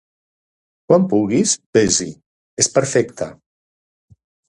[0.91, 2.09] quan puguis ves-hi,
[2.65, 3.33] és perfecte.